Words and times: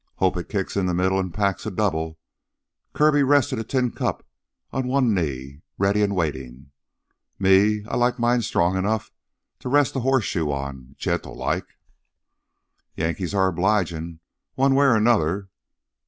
"Hope 0.15 0.35
it 0.35 0.49
kicks 0.49 0.75
in 0.75 0.87
the 0.87 0.95
middle 0.95 1.19
an' 1.19 1.29
packs 1.29 1.63
double." 1.65 2.17
Kirby 2.91 3.21
rested 3.21 3.59
a 3.59 3.63
tin 3.63 3.91
cup 3.91 4.25
on 4.73 4.87
one 4.87 5.13
knee, 5.13 5.61
ready 5.77 6.01
and 6.01 6.15
waiting. 6.15 6.71
"Me, 7.37 7.85
I 7.85 7.97
like 7.97 8.17
mine 8.17 8.41
strong 8.41 8.75
enough 8.77 9.11
to 9.59 9.69
rest 9.69 9.95
a 9.95 9.99
horseshoe 9.99 10.49
on... 10.49 10.95
gentlelike." 10.97 11.77
"Yankees 12.95 13.35
are 13.35 13.47
obligin', 13.53 14.19
one 14.55 14.73
way 14.73 14.87
or 14.87 14.95
another." 14.95 15.49